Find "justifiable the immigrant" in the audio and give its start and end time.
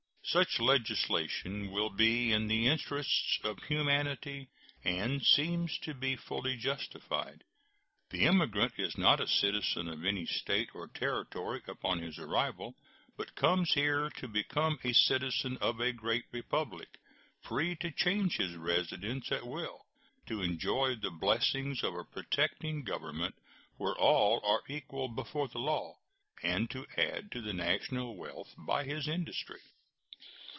6.55-8.75